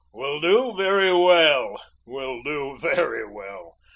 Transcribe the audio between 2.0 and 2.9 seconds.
Will do